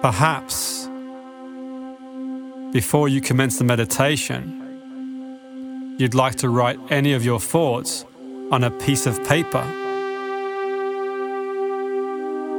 [0.00, 0.88] Perhaps
[2.72, 8.04] before you commence the meditation, you'd like to write any of your thoughts
[8.52, 9.64] on a piece of paper.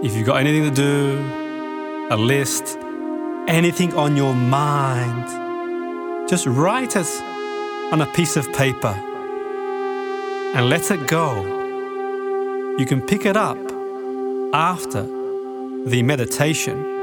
[0.04, 1.18] If you've got anything to do,
[2.10, 2.78] a list,
[3.48, 5.30] anything on your mind,
[6.30, 7.08] just write it
[7.94, 8.94] on a piece of paper
[10.56, 12.76] and let it go.
[12.78, 13.58] You can pick it up
[14.54, 15.04] after
[15.85, 16.98] the meditation,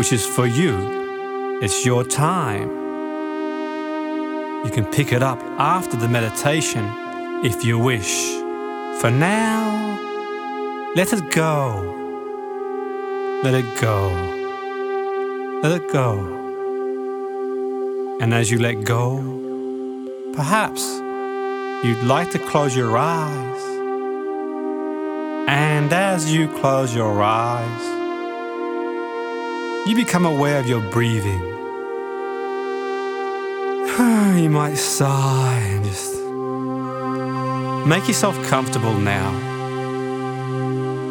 [0.00, 1.60] which is for you.
[1.60, 2.70] It's your time.
[4.64, 6.90] You can pick it up after the meditation
[7.44, 8.30] if you wish.
[9.02, 9.60] For now,
[10.96, 11.84] let it go.
[13.44, 13.98] Let it go.
[15.62, 16.08] Let it go.
[18.22, 19.18] And as you let go,
[20.32, 20.82] perhaps
[21.84, 23.62] you'd like to close your eyes.
[25.46, 27.99] And as you close your eyes,
[29.86, 31.40] you become aware of your breathing.
[34.38, 36.14] you might sigh and just
[37.86, 39.30] make yourself comfortable now.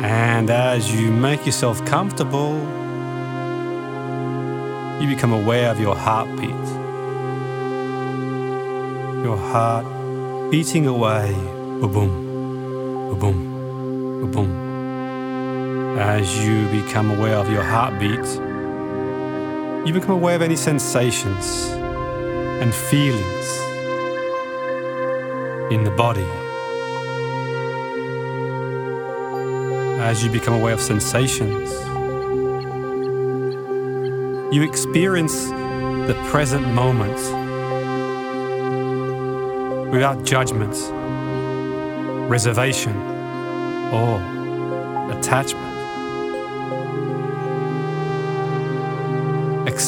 [0.01, 2.57] And as you make yourself comfortable,
[5.01, 6.49] you become aware of your heartbeat.
[9.23, 9.85] Your heart
[10.51, 11.33] beating away,
[11.81, 15.97] boom, boom, boom.
[15.97, 18.48] As you become aware of your heartbeat,
[19.89, 21.69] you become aware of any sensations
[22.61, 23.47] and feelings
[25.73, 26.27] in the body.
[29.99, 31.71] As you become aware of sensations,
[34.53, 37.17] you experience the present moment
[39.91, 40.75] without judgment,
[42.29, 42.95] reservation,
[43.91, 44.19] or
[45.17, 45.68] attachment.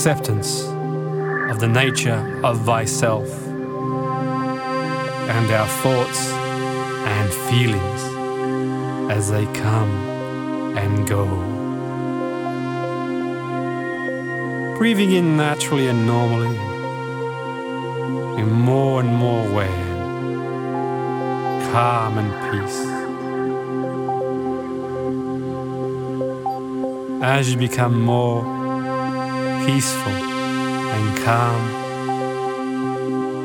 [0.02, 0.64] Acceptance
[1.52, 3.30] of the nature of thyself
[5.30, 6.32] and our thoughts
[7.06, 8.02] and feelings
[9.12, 9.92] as they come
[10.76, 11.28] and go.
[14.80, 16.58] Breathing in naturally and normally,
[18.42, 19.70] in more and more way,
[21.72, 22.80] calm and peace.
[27.24, 28.61] As you become more
[29.66, 31.62] peaceful and calm,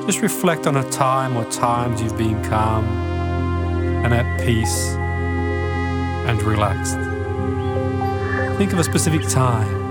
[0.06, 2.84] just reflect on a time or times you've been calm
[4.04, 4.94] and at peace
[6.28, 6.97] and relaxed.
[8.56, 9.87] Think of a specific time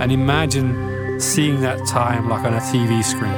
[0.00, 3.32] and imagine seeing that time like on a TV screen.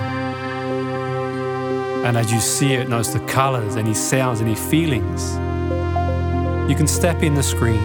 [2.05, 5.35] And as you see it, notice the colors, any sounds, any feelings.
[6.71, 7.83] You can step in the screen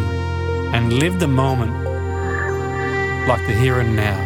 [0.73, 1.92] and live the moment
[3.27, 4.19] like the here and now.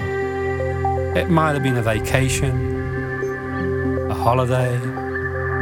[1.15, 4.79] It might have been a vacation, a holiday,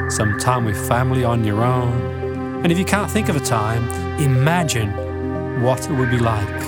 [0.09, 2.63] some time with family on your own.
[2.63, 6.59] And if you can't think of a time, imagine what it would be like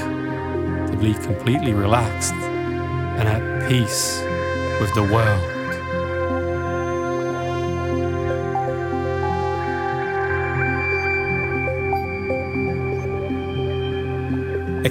[0.91, 4.21] to be completely relaxed and at peace
[4.81, 5.56] with the world.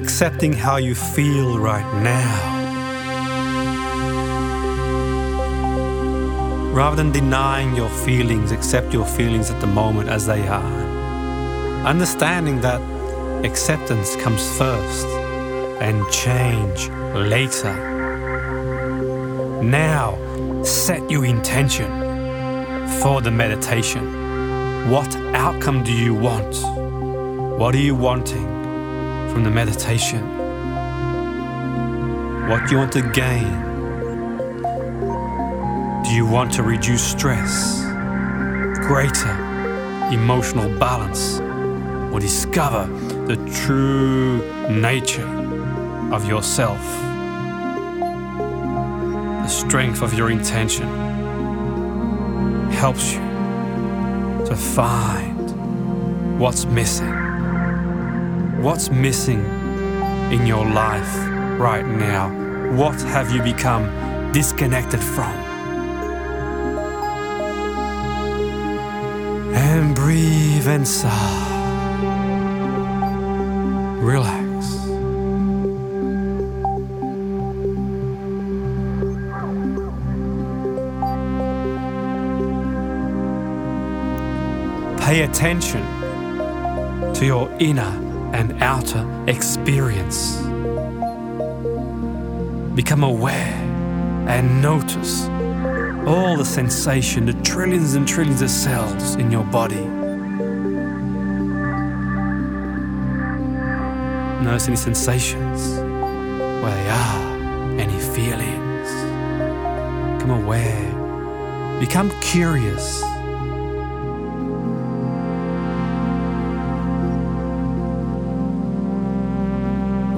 [0.06, 2.38] Accepting how you feel right now.
[6.72, 11.84] Rather than denying your feelings, accept your feelings at the moment as they are.
[11.84, 12.80] Understanding that
[13.44, 15.06] acceptance comes first
[15.82, 17.74] and change later.
[19.60, 20.16] Now,
[20.62, 21.90] set your intention
[23.02, 24.88] for the meditation.
[24.88, 26.54] What outcome do you want?
[27.58, 28.65] What are you wanting
[29.36, 30.22] from the meditation?
[32.48, 33.52] What do you want to gain?
[36.04, 37.82] Do you want to reduce stress,
[38.86, 39.36] greater
[40.10, 41.40] emotional balance,
[42.14, 42.86] or discover
[43.26, 43.36] the
[43.66, 44.38] true
[44.70, 45.28] nature
[46.14, 46.80] of yourself?
[49.42, 50.88] The strength of your intention
[52.70, 53.20] helps you
[54.46, 57.25] to find what's missing.
[58.60, 59.44] What's missing
[60.32, 61.14] in your life
[61.60, 62.30] right now?
[62.74, 65.32] What have you become disconnected from?
[69.54, 71.46] And breathe and sigh.
[74.00, 74.46] Relax.
[85.04, 85.82] Pay attention
[87.14, 88.05] to your inner
[88.36, 90.36] and outer experience.
[92.74, 93.54] Become aware
[94.28, 95.26] and notice
[96.06, 99.86] all the sensation, the trillions and trillions of cells in your body.
[104.44, 105.78] Notice any sensations,
[106.60, 108.88] where they are, any feelings.
[110.18, 113.02] Become aware, become curious.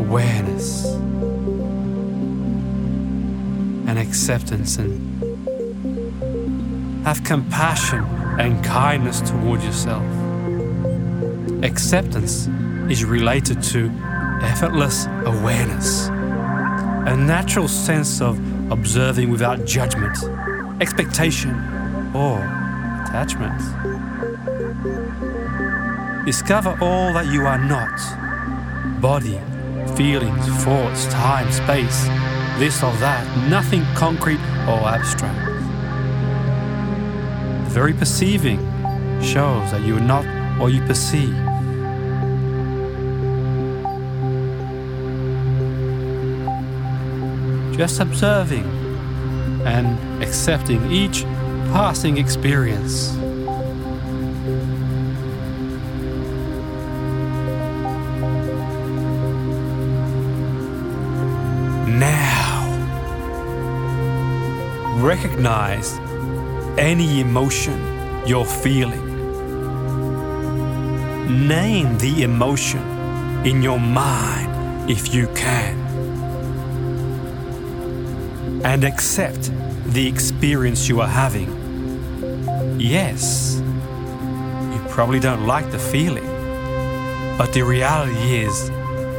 [0.09, 0.87] Awareness
[3.87, 5.19] and acceptance and
[7.05, 8.05] have compassion
[8.41, 10.03] and kindness toward yourself.
[11.63, 12.49] Acceptance
[12.91, 13.91] is related to
[14.43, 18.39] effortless awareness, a natural sense of
[18.73, 20.17] observing without judgment,
[20.81, 21.51] expectation,
[22.15, 22.39] or
[23.05, 23.59] attachment.
[26.25, 27.99] Discover all that you are not
[29.03, 29.39] body,
[29.99, 32.05] feelings, thoughts, time, space,
[32.61, 35.45] this or that, nothing concrete or abstract.
[37.65, 38.61] The very perceiving
[39.21, 40.25] shows that you are not
[40.61, 41.35] what you perceive.
[47.77, 48.67] Just observing
[49.67, 51.25] and accepting each
[51.73, 53.17] passing experience.
[65.09, 65.97] Recognize
[66.77, 67.79] any emotion
[68.27, 69.07] you're feeling.
[71.49, 72.83] Name the emotion
[73.47, 75.79] in your mind if you can.
[78.63, 79.51] And accept
[79.95, 81.49] the experience you are having.
[82.79, 83.63] Yes,
[84.75, 86.29] you probably don't like the feeling,
[87.39, 88.69] but the reality is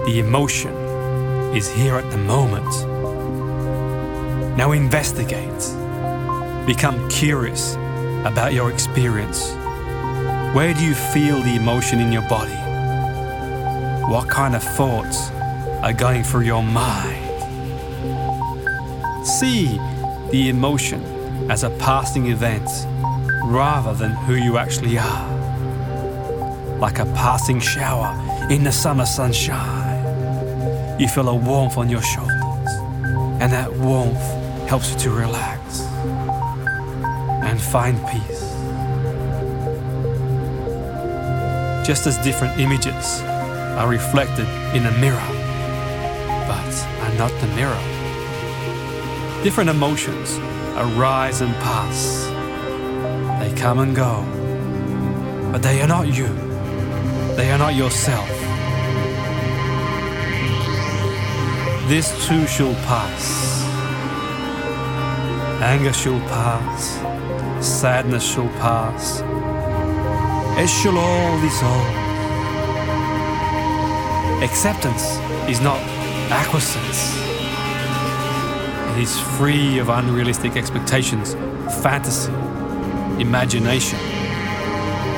[0.05, 0.71] the emotion
[1.55, 2.71] is here at the moment.
[4.55, 5.78] Now investigate.
[6.65, 7.75] Become curious
[8.25, 9.51] about your experience.
[10.55, 12.53] Where do you feel the emotion in your body?
[14.11, 15.31] What kind of thoughts
[15.81, 17.25] are going through your mind?
[19.25, 19.77] See
[20.31, 22.69] the emotion as a passing event
[23.45, 25.29] rather than who you actually are.
[26.77, 28.13] Like a passing shower
[28.51, 30.99] in the summer sunshine.
[30.99, 32.71] You feel a warmth on your shoulders,
[33.41, 34.21] and that warmth
[34.67, 35.58] helps you to relax
[37.59, 38.41] and find peace.
[41.85, 43.21] Just as different images
[43.77, 45.29] are reflected in a mirror,
[46.47, 46.73] but
[47.03, 47.83] are not the mirror.
[49.43, 50.37] Different emotions
[50.77, 52.27] arise and pass.
[53.41, 54.23] They come and go,
[55.51, 56.27] but they are not you.
[57.35, 58.29] They are not yourself.
[61.89, 63.63] This too shall pass.
[65.61, 67.18] Anger shall pass.
[67.61, 69.19] Sadness shall pass.
[70.57, 71.87] It shall all dissolve.
[74.41, 75.17] Acceptance
[75.49, 75.77] is not
[76.31, 77.17] acquiescence.
[78.95, 81.33] It is free of unrealistic expectations,
[81.83, 82.31] fantasy,
[83.21, 83.99] imagination,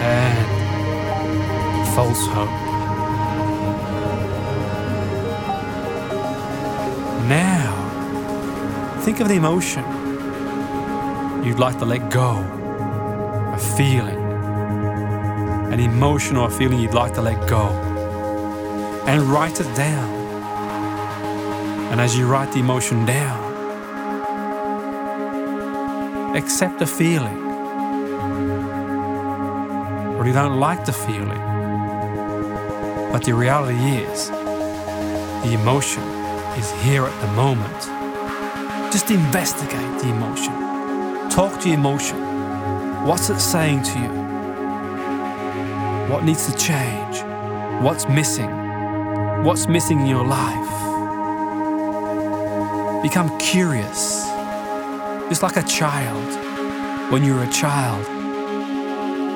[0.01, 0.47] and
[1.93, 2.49] false hope.
[7.29, 10.00] Now, think of the emotion
[11.43, 12.37] you'd like to let go,
[13.53, 14.21] a feeling,
[15.73, 17.69] an emotion or a feeling you'd like to let go,
[19.07, 20.09] and write it down.
[21.91, 23.51] And as you write the emotion down,
[26.37, 27.37] accept the feeling.
[30.17, 31.41] Or you don't like the feeling.
[33.11, 36.03] But the reality is, the emotion
[36.57, 37.81] is here at the moment.
[38.93, 40.60] Just investigate the emotion.
[41.31, 42.19] Talk to your emotion.
[43.05, 44.09] What's it saying to you?
[46.11, 47.23] What needs to change?
[47.81, 48.51] What's missing?
[49.45, 50.71] What's missing in your life?
[53.01, 54.25] Become curious.
[55.29, 57.13] Just like a child.
[57.13, 58.05] When you were a child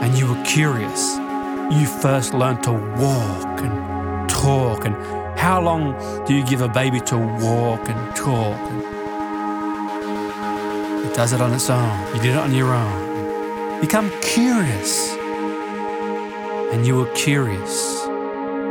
[0.04, 1.16] and you were curious,
[1.72, 4.84] you first learned to walk and talk.
[4.84, 4.96] And
[5.40, 8.60] how long do you give a baby to walk and talk?
[8.84, 8.95] It
[11.16, 12.08] does it on its own.
[12.14, 13.80] You did it on your own.
[13.80, 15.14] Become curious.
[16.74, 18.06] And you were curious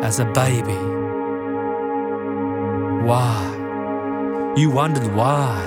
[0.03, 0.77] as a baby.
[3.07, 4.55] Why?
[4.59, 5.59] You wondered why.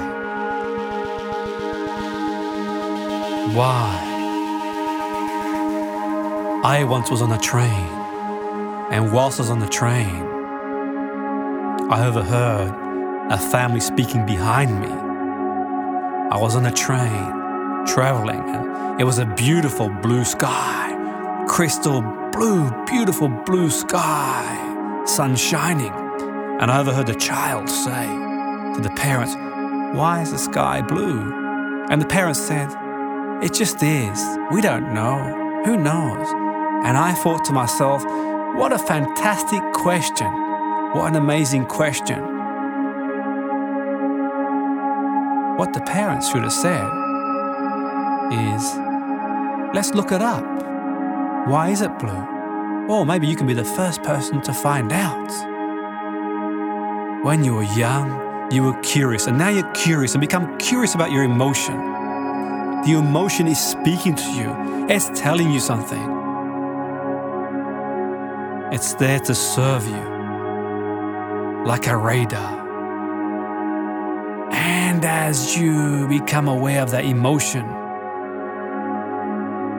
[3.54, 4.04] Why?
[6.64, 7.88] I once was on a train
[8.92, 10.24] And whilst I was on the train,
[11.90, 15.07] I overheard a family speaking behind me.
[16.30, 22.02] I was on a train traveling, and it was a beautiful blue sky, crystal
[22.34, 25.94] blue, beautiful blue sky, sun shining.
[26.60, 28.08] And I overheard a child say
[28.76, 29.36] to the parents,
[29.98, 31.86] Why is the sky blue?
[31.90, 32.76] And the parents said,
[33.42, 34.38] It just is.
[34.52, 35.64] We don't know.
[35.64, 36.28] Who knows?
[36.84, 40.30] And I thought to myself, What a fantastic question.
[40.94, 42.37] What an amazing question.
[45.58, 46.88] What the parents should have said
[48.32, 48.78] is,
[49.74, 50.44] Let's look it up.
[51.48, 52.88] Why is it blue?
[52.90, 55.32] Or maybe you can be the first person to find out.
[57.26, 61.12] When you were young, you were curious, and now you're curious and become curious about
[61.12, 61.76] your emotion.
[62.86, 66.02] The emotion is speaking to you, it's telling you something.
[68.72, 70.04] It's there to serve you,
[71.66, 72.67] like a radar.
[74.98, 77.64] And as you become aware of that emotion,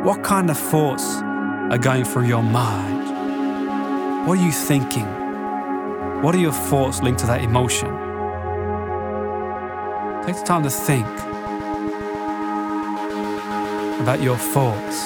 [0.04, 1.04] what kind of thoughts
[1.72, 4.28] are going through your mind?
[4.28, 5.08] What are you thinking?
[6.22, 7.88] What are your thoughts linked to that emotion?
[10.24, 11.08] Take the time to think
[14.00, 15.02] about your thoughts,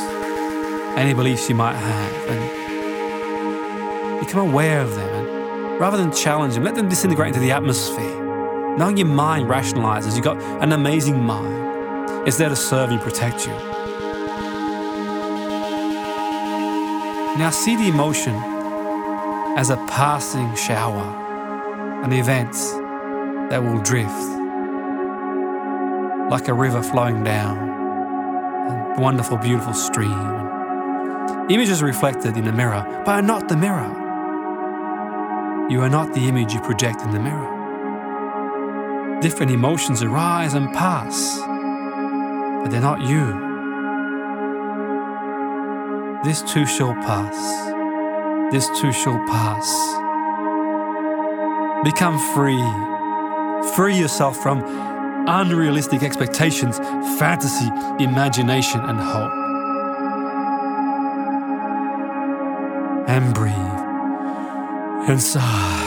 [0.98, 5.08] any beliefs you might have, and become aware of them.
[5.08, 8.21] And rather than challenge them, let them disintegrate into the atmosphere.
[8.78, 12.26] Knowing your mind rationalizes, you've got an amazing mind.
[12.26, 13.52] It's there to serve and protect you.
[17.36, 18.34] Now see the emotion
[19.58, 21.02] as a passing shower,
[22.02, 22.52] an event
[23.50, 24.40] that will drift
[26.30, 27.58] like a river flowing down,
[28.96, 30.12] a wonderful, beautiful stream.
[31.50, 33.90] Images reflected in a mirror, but are not the mirror.
[35.68, 37.61] You are not the image you project in the mirror.
[39.22, 43.50] Different emotions arise and pass, but they're not you.
[46.24, 47.36] This too shall pass.
[48.52, 49.68] This too shall pass.
[51.84, 52.62] Become free.
[53.76, 54.64] Free yourself from
[55.28, 56.78] unrealistic expectations,
[57.20, 59.32] fantasy, imagination, and hope.
[63.08, 63.54] And breathe
[65.08, 65.81] and sigh.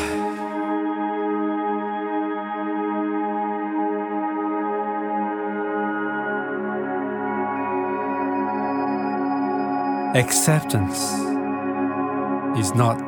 [10.15, 11.12] Acceptance
[12.57, 13.01] is not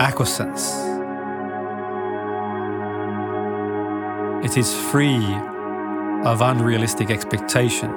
[0.00, 0.72] acquiescence.
[4.44, 5.24] It is free
[6.24, 7.92] of unrealistic expectation,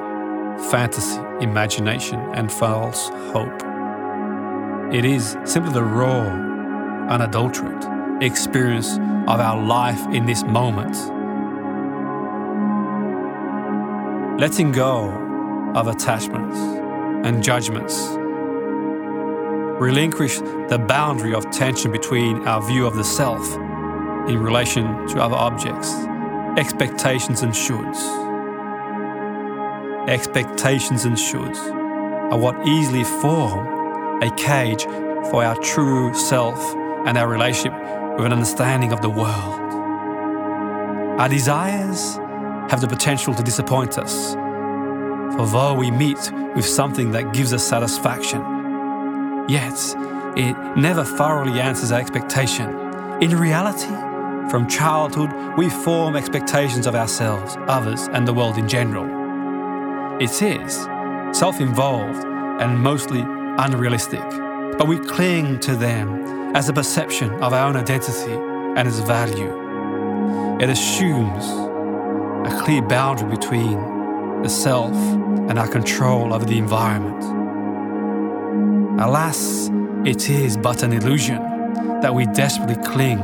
[0.69, 3.59] fantasy, imagination, and false hope.
[4.93, 6.21] It is simply the raw,
[7.09, 7.89] unadulterated
[8.21, 10.93] experience of our life in this moment.
[14.39, 15.09] Letting go
[15.73, 16.59] of attachments
[17.27, 18.15] and judgments
[19.83, 23.53] relinquish the boundary of tension between our view of the self
[24.29, 25.93] in relation to other objects,
[26.57, 27.99] expectations and shoulds.
[30.07, 31.57] Expectations and shoulds
[32.31, 34.83] are what easily form a cage
[35.29, 36.57] for our true self
[37.05, 37.73] and our relationship
[38.15, 39.59] with an understanding of the world.
[41.19, 42.15] Our desires
[42.71, 44.33] have the potential to disappoint us,
[45.35, 48.52] for though we meet with something that gives us satisfaction,
[49.47, 49.73] Yet,
[50.37, 52.69] it never thoroughly answers our expectation.
[53.21, 53.93] In reality,
[54.49, 59.05] from childhood, we form expectations of ourselves, others, and the world in general.
[60.21, 60.87] It is
[61.37, 62.23] self involved
[62.61, 64.23] and mostly unrealistic,
[64.77, 69.51] but we cling to them as a perception of our own identity and its value.
[70.61, 71.45] It assumes
[72.47, 74.95] a clear boundary between the self
[75.49, 77.42] and our control over the environment.
[79.03, 79.69] Alas,
[80.05, 81.37] it is but an illusion
[82.01, 83.19] that we desperately cling.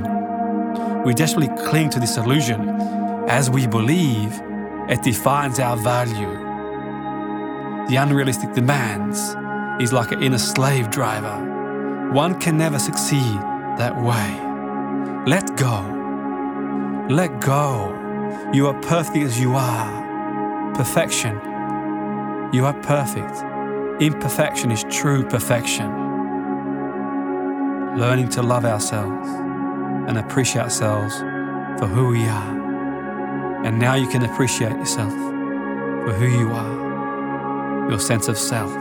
[1.06, 2.68] We desperately cling to this illusion
[3.30, 4.42] as we believe
[4.90, 6.34] it defines our value.
[7.88, 9.38] The unrealistic demands
[9.82, 12.12] is like an inner slave driver.
[12.12, 13.40] One can never succeed
[13.78, 14.30] that way.
[15.32, 15.80] Let go.
[17.10, 17.96] Let go.
[18.52, 20.74] You are perfect as you are.
[20.76, 21.36] Perfection.
[22.52, 23.49] You are perfect.
[24.00, 25.86] Imperfection is true perfection.
[27.98, 29.28] Learning to love ourselves
[30.08, 31.18] and appreciate ourselves
[31.78, 33.66] for who we are.
[33.66, 38.72] And now you can appreciate yourself for who you are, your sense of self.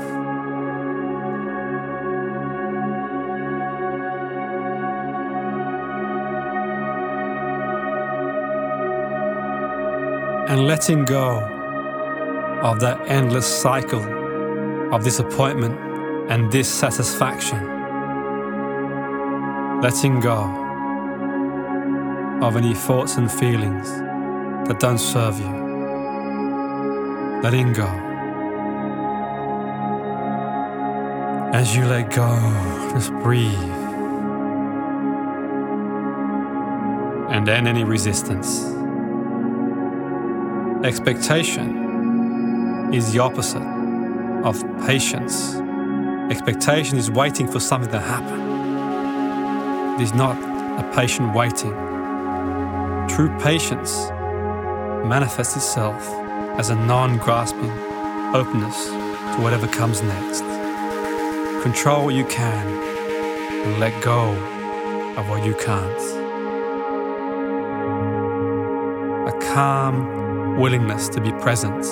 [10.48, 11.40] And letting go
[12.62, 14.17] of that endless cycle
[14.92, 15.78] of disappointment
[16.30, 17.58] and dissatisfaction.
[19.82, 20.40] Letting go
[22.42, 23.90] of any thoughts and feelings
[24.66, 25.52] that don't serve you.
[27.42, 27.86] Letting go.
[31.52, 32.38] As you let go,
[32.92, 33.52] just breathe.
[37.30, 38.64] And end any resistance.
[40.82, 43.77] Expectation is the opposite
[44.44, 45.56] of patience.
[46.30, 48.40] Expectation is waiting for something to happen.
[49.94, 50.36] It is not
[50.78, 51.72] a patient waiting.
[53.08, 54.10] True patience
[55.04, 56.06] manifests itself
[56.58, 57.70] as a non grasping
[58.34, 60.42] openness to whatever comes next.
[61.62, 62.66] Control what you can
[63.64, 64.30] and let go
[65.16, 66.00] of what you can't.
[69.28, 71.84] A calm willingness to be present,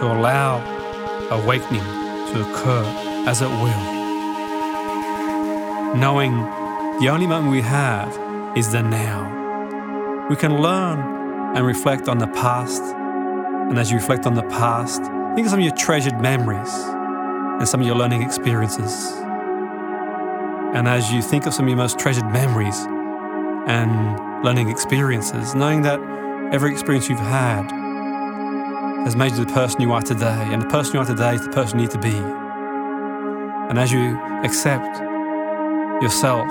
[0.00, 0.58] to allow
[1.30, 1.84] awakening
[2.32, 2.82] to occur
[3.28, 4.00] as it will.
[5.94, 6.32] Knowing
[7.00, 8.08] the only moment we have
[8.56, 10.26] is the now.
[10.30, 15.02] We can learn and reflect on the past, and as you reflect on the past,
[15.34, 19.12] think of some of your treasured memories and some of your learning experiences.
[20.72, 22.78] And as you think of some of your most treasured memories
[23.68, 26.00] and learning experiences, knowing that
[26.54, 27.79] every experience you've had
[29.04, 31.44] has made you the person you are today, and the person you are today is
[31.44, 32.16] the person you need to be.
[33.70, 35.00] And as you accept
[36.02, 36.48] yourself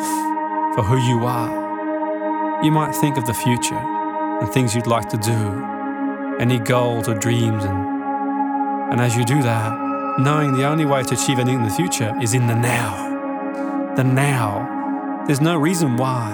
[0.76, 5.18] for who you are, you might think of the future and things you'd like to
[5.18, 11.04] do, any goals or dreams, and, and as you do that, knowing the only way
[11.04, 13.94] to achieve anything in the future is in the now.
[13.96, 15.24] The now.
[15.28, 16.32] There's no reason why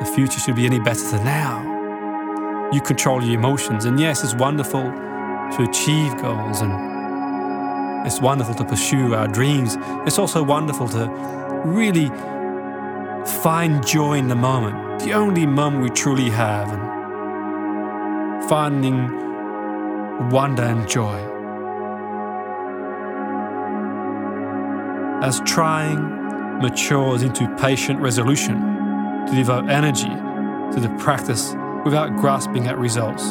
[0.00, 1.69] the future should be any better than now.
[2.72, 8.64] You control your emotions, and yes, it's wonderful to achieve goals and it's wonderful to
[8.64, 9.76] pursue our dreams.
[10.06, 11.06] It's also wonderful to
[11.64, 12.08] really
[13.42, 18.96] find joy in the moment, the only moment we truly have, and finding
[20.30, 21.18] wonder and joy.
[25.22, 26.00] As trying
[26.62, 28.56] matures into patient resolution
[29.26, 31.54] to devote energy to the practice
[31.84, 33.30] without grasping at results,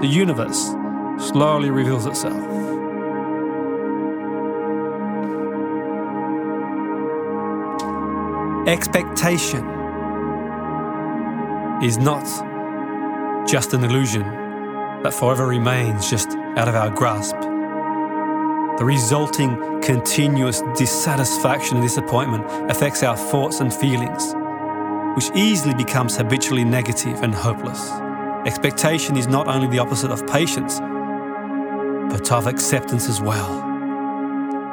[0.00, 0.74] the universe
[1.18, 2.42] slowly reveals itself.
[8.66, 9.64] Expectation
[11.82, 12.24] is not
[13.46, 14.22] just an illusion
[15.02, 17.36] that forever remains just out of our grasp.
[18.78, 24.34] The resulting continuous dissatisfaction and disappointment affects our thoughts and feelings,
[25.14, 27.90] which easily becomes habitually negative and hopeless.
[28.46, 30.80] Expectation is not only the opposite of patience,
[32.10, 33.62] but of acceptance as well.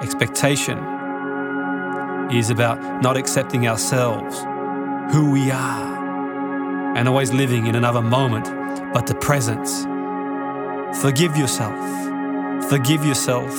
[0.01, 0.77] Expectation
[2.32, 4.39] is about not accepting ourselves,
[5.13, 8.45] who we are, and always living in another moment,
[8.93, 9.67] but the present
[10.95, 11.80] Forgive yourself.
[12.69, 13.58] Forgive yourself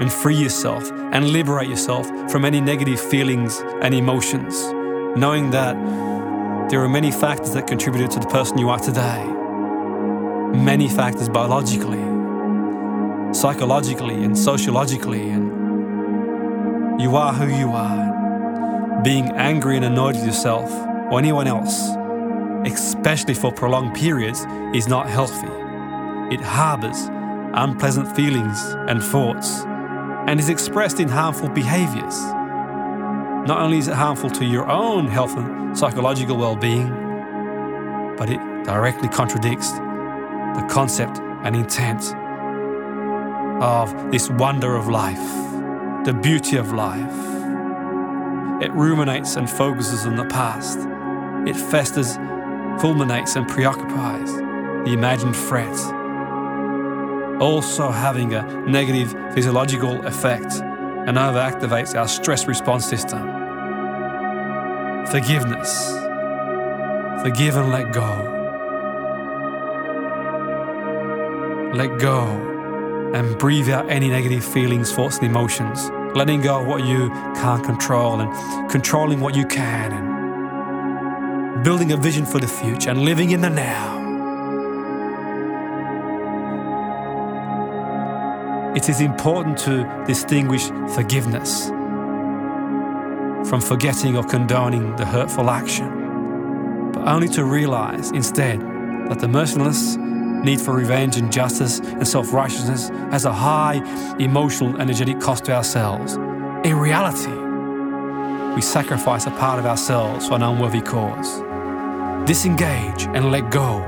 [0.00, 4.54] and free yourself and liberate yourself from any negative feelings and emotions,
[5.16, 5.74] knowing that
[6.70, 9.24] there are many factors that contributed to the person you are today.
[10.56, 12.02] Many factors biologically,
[13.32, 19.00] psychologically, and sociologically, and you are who you are.
[19.02, 20.70] Being angry and annoyed with yourself
[21.10, 21.90] or anyone else,
[22.70, 24.44] especially for prolonged periods,
[24.74, 25.60] is not healthy
[26.30, 27.08] it harbors
[27.54, 29.64] unpleasant feelings and thoughts
[30.28, 32.14] and is expressed in harmful behaviors.
[33.46, 36.88] Not only is it harmful to your own health and psychological well being,
[38.16, 42.14] but it directly contradicts the concept and intent
[43.62, 47.14] of this wonder of life, the beauty of life.
[48.62, 50.78] It ruminates and focuses on the past.
[51.48, 52.18] It festers,
[52.78, 54.36] fulminates, and preoccupies
[54.84, 55.76] the imagined threat
[57.40, 60.60] also having a negative physiological effect
[61.06, 63.20] and overactivates our stress response system.
[65.06, 65.90] Forgiveness.
[67.22, 68.36] Forgive and let go.
[71.74, 75.90] Let go and breathe out any negative feelings, thoughts, and emotions.
[76.16, 81.96] Letting go of what you can't control and controlling what you can and building a
[81.96, 83.99] vision for the future and living in the now.
[88.76, 91.70] It is important to distinguish forgiveness
[93.48, 96.92] from forgetting or condoning the hurtful action.
[96.92, 102.32] But only to realize instead that the merciless need for revenge and justice and self
[102.32, 103.82] righteousness has a high
[104.20, 106.14] emotional, energetic cost to ourselves.
[106.64, 107.34] In reality,
[108.54, 111.40] we sacrifice a part of ourselves for an unworthy cause.
[112.24, 113.80] Disengage and let go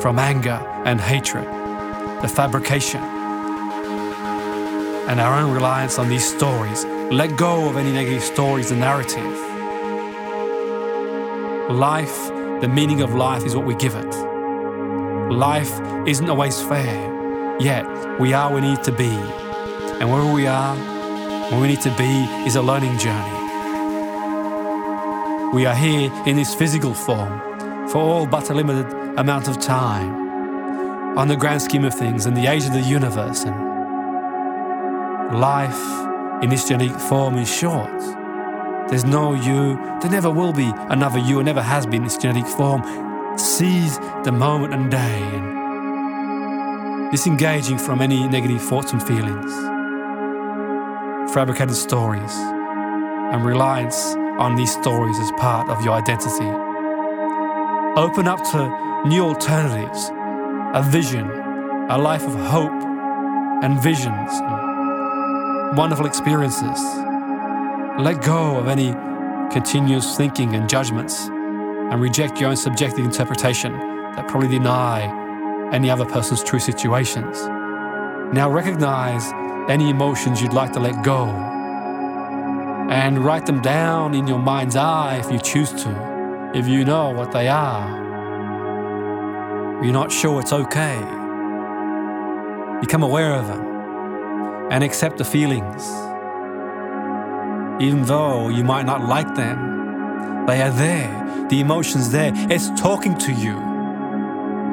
[0.00, 1.44] from anger and hatred,
[2.22, 3.13] the fabrication,
[5.08, 6.84] and our own reliance on these stories.
[7.12, 9.38] Let go of any negative stories and narrative.
[11.70, 12.28] Life,
[12.60, 14.14] the meaning of life is what we give it.
[15.30, 15.72] Life
[16.06, 17.84] isn't always fair, yet
[18.18, 19.14] we are where we need to be.
[20.00, 20.76] And where we are,
[21.50, 23.40] where we need to be, is a learning journey.
[25.52, 27.40] We are here in this physical form
[27.88, 30.24] for all but a limited amount of time.
[31.18, 33.73] On the grand scheme of things, in the age of the universe, and
[35.34, 35.82] life
[36.42, 38.00] in its genetic form is short.
[38.88, 42.46] There's no you, there never will be another you, and never has been this genetic
[42.46, 42.82] form.
[43.38, 45.22] Seize the moment and day.
[45.22, 45.54] And
[47.10, 49.52] disengaging from any negative thoughts and feelings,
[51.32, 56.50] fabricated stories, and reliance on these stories as part of your identity.
[57.96, 60.10] Open up to new alternatives,
[60.74, 61.30] a vision,
[61.88, 62.72] a life of hope
[63.62, 64.30] and visions,
[65.76, 66.80] wonderful experiences.
[67.98, 68.92] Let go of any
[69.52, 76.04] continuous thinking and judgments and reject your own subjective interpretation that probably deny any other
[76.04, 77.40] person's true situations.
[78.32, 79.32] Now recognize
[79.68, 81.28] any emotions you'd like to let go
[82.90, 87.10] and write them down in your mind's eye if you choose to, if you know
[87.10, 88.02] what they are.
[89.82, 90.98] You're not sure it's okay.
[92.80, 93.73] Become aware of them
[94.70, 95.82] and accept the feelings.
[97.82, 101.46] Even though you might not like them, they are there.
[101.48, 102.32] The emotion's there.
[102.34, 103.54] It's talking to you.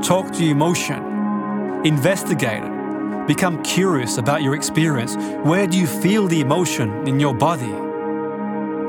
[0.04, 1.86] Talk to your emotion.
[1.86, 3.28] Investigate it.
[3.28, 5.16] Become curious about your experience.
[5.44, 7.92] Where do you feel the emotion in your body?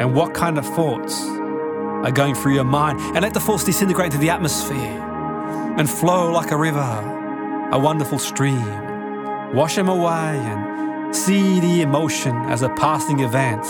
[0.02, 4.06] and what kind of thoughts are going through your mind, and let the thoughts disintegrate
[4.06, 5.00] into the atmosphere
[5.78, 9.54] and flow like a river, a wonderful stream.
[9.54, 13.64] Wash them away and see the emotion as a passing event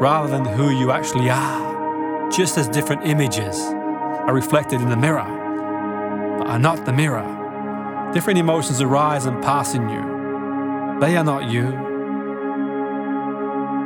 [0.00, 6.36] rather than who you actually are, just as different images are reflected in the mirror,
[6.38, 8.10] but are not the mirror.
[8.12, 10.98] Different emotions arise and pass in you.
[11.00, 11.86] They are not you.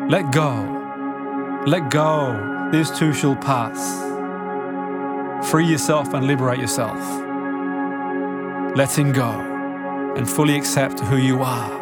[0.09, 0.73] Let go
[1.64, 3.79] let go, this too shall pass.
[5.49, 6.99] Free yourself and liberate yourself.
[8.77, 9.31] Letting go
[10.16, 11.82] and fully accept who you are.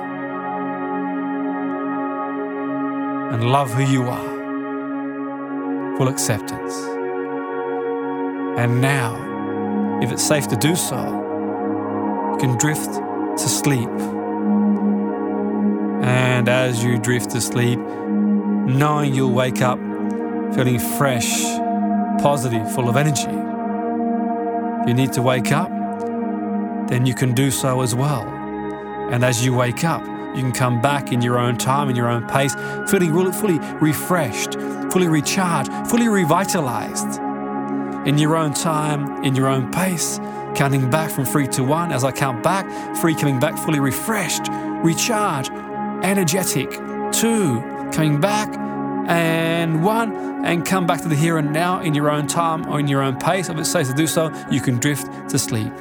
[3.31, 5.97] And love who you are.
[5.97, 6.75] Full acceptance.
[8.59, 10.99] And now, if it's safe to do so,
[12.33, 13.89] you can drift to sleep.
[16.03, 19.79] And as you drift to sleep, knowing you'll wake up
[20.55, 21.43] feeling fresh,
[22.21, 23.29] positive, full of energy.
[24.83, 25.71] If you need to wake up,
[26.89, 28.23] then you can do so as well.
[29.13, 30.03] And as you wake up,
[30.35, 32.55] you can come back in your own time, in your own pace,
[32.89, 34.55] feeling really fully refreshed,
[34.93, 37.21] fully recharged, fully revitalized.
[38.07, 40.19] In your own time, in your own pace,
[40.55, 41.93] counting back from three to one.
[41.93, 42.67] As I count back,
[42.99, 44.49] three coming back fully refreshed,
[44.83, 45.51] recharged,
[46.03, 46.71] energetic.
[47.13, 47.61] Two,
[47.93, 48.49] coming back,
[49.09, 52.79] and one, and come back to the here and now in your own time or
[52.79, 53.49] in your own pace.
[53.49, 55.73] If it's safe to do so, you can drift to sleep.